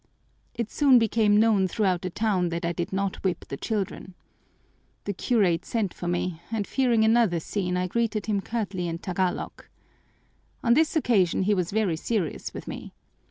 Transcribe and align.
"It 0.55 0.71
soon 0.71 0.97
became 0.97 1.37
known 1.37 1.67
throughout 1.67 2.01
the 2.01 2.09
town 2.09 2.49
that 2.49 2.65
I 2.65 2.71
did 2.73 2.91
not 2.91 3.17
whip 3.23 3.47
the 3.49 3.55
children. 3.55 4.15
The 5.03 5.13
curate 5.13 5.63
sent 5.63 5.93
for 5.93 6.07
me, 6.07 6.41
and 6.51 6.65
fearing 6.65 7.03
another 7.05 7.39
scene 7.39 7.77
I 7.77 7.85
greeted 7.85 8.25
him 8.25 8.41
curtly 8.41 8.87
in 8.87 8.97
Tagalog. 8.97 9.65
On 10.63 10.73
this 10.73 10.95
occasion 10.95 11.43
he 11.43 11.53
was 11.53 11.69
very 11.69 11.97
serious 11.97 12.51
with 12.51 12.67
me. 12.67 12.93